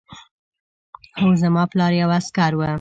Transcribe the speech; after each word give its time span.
هو 1.19 1.29
زما 1.41 1.63
پلار 1.71 1.91
یو 2.01 2.09
عسکر 2.19 2.51
و 2.55 2.61